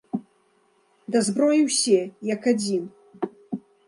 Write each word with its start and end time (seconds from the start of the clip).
Да 1.15 1.19
зброі 1.27 1.59
ўсе, 1.67 1.99
як 2.31 2.41
адзін! 2.53 2.83